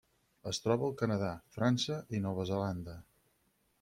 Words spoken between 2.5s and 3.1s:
Zelanda.